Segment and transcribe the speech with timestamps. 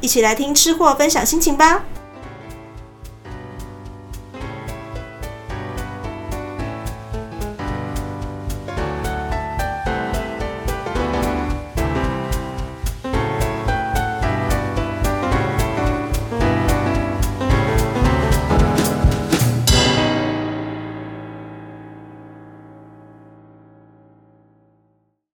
[0.00, 1.82] 一起来听吃货分享心情吧。